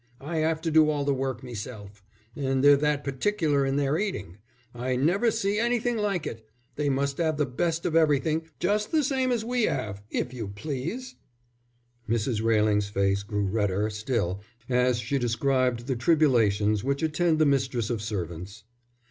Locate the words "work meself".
1.13-2.03